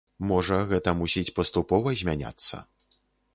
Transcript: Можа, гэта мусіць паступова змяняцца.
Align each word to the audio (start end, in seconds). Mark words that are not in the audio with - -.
Можа, 0.29 0.57
гэта 0.71 0.93
мусіць 1.01 1.33
паступова 1.41 1.95
змяняцца. 2.01 2.55